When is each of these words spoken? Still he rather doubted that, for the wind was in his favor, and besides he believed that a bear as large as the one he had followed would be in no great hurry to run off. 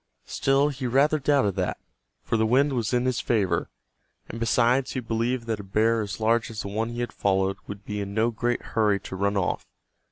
Still 0.25 0.69
he 0.69 0.87
rather 0.87 1.19
doubted 1.19 1.55
that, 1.57 1.77
for 2.23 2.35
the 2.35 2.47
wind 2.47 2.73
was 2.73 2.91
in 2.91 3.05
his 3.05 3.19
favor, 3.19 3.69
and 4.27 4.39
besides 4.39 4.93
he 4.93 4.99
believed 4.99 5.45
that 5.45 5.59
a 5.59 5.63
bear 5.63 6.01
as 6.01 6.19
large 6.19 6.49
as 6.49 6.63
the 6.63 6.69
one 6.69 6.89
he 6.89 7.01
had 7.01 7.13
followed 7.13 7.57
would 7.67 7.85
be 7.85 8.01
in 8.01 8.15
no 8.15 8.31
great 8.31 8.63
hurry 8.73 8.99
to 9.01 9.15
run 9.15 9.37
off. 9.37 9.63